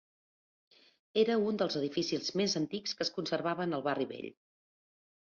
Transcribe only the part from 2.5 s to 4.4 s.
antics que es conservaven al Barri Vell.